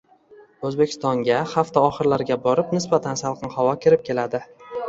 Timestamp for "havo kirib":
3.59-4.07